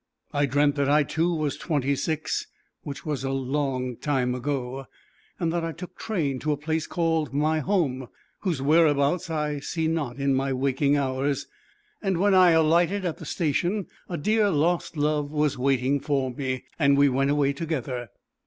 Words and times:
I 0.33 0.47
dreamt 0.47 0.77
that 0.77 0.89
I 0.89 1.03
too 1.03 1.31
was 1.31 1.57
twenty 1.57 1.95
six, 1.95 2.47
which 2.81 3.05
was 3.05 3.23
a 3.23 3.29
long 3.29 3.97
time 3.97 4.33
ago, 4.33 4.87
and 5.39 5.53
that 5.53 5.63
I 5.63 5.73
took 5.73 5.95
train 5.95 6.39
to 6.39 6.51
a 6.51 6.57
place 6.57 6.87
called 6.87 7.35
my 7.35 7.59
home, 7.59 8.07
whose 8.39 8.63
whereabouts 8.63 9.29
I 9.29 9.59
see 9.59 9.87
not 9.87 10.17
in 10.17 10.33
my 10.33 10.53
waking 10.53 10.97
hours, 10.97 11.45
and 12.01 12.17
when 12.17 12.33
I 12.33 12.49
alighted 12.49 13.05
at 13.05 13.17
the 13.17 13.27
station 13.27 13.85
a 14.09 14.17
dear 14.17 14.49
lost 14.49 14.97
love 14.97 15.29
was 15.29 15.55
waiting 15.55 15.99
for 15.99 16.31
me, 16.33 16.63
and 16.79 16.97
we 16.97 17.07
went 17.07 17.29
away 17.29 17.53
together. 17.53 18.09